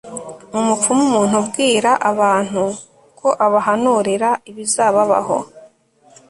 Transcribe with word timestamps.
umupfumu 0.59 1.03
umuntu 1.07 1.35
ubwira 1.43 1.91
abantu 2.11 2.63
ko 3.19 3.29
abahanurira 3.45 4.29
ibizababaho 4.49 5.37